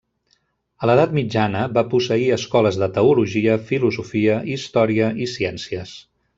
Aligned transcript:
A 0.85 0.87
l'edat 0.89 1.11
mitjana 1.17 1.61
va 1.75 1.83
posseir 1.91 2.31
escoles 2.37 2.81
de 2.85 2.89
teologia, 2.97 3.61
filosofia, 3.69 4.41
història 4.57 5.15
i 5.27 5.33
ciències. 5.39 5.97